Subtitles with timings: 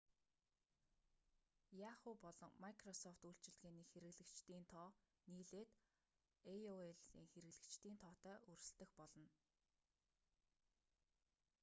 [1.81, 2.13] yahoo!
[2.23, 4.87] болон microsoft үйлчилгээний хэрэглэгчдийн тоо
[5.31, 5.71] нийлээд
[6.51, 9.29] aol-ийн хэрэглэгчдийн тоотой өрсөлдөх болно